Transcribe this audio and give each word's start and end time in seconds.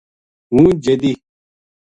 ہوں 0.53 0.69
جیدی 0.83 1.11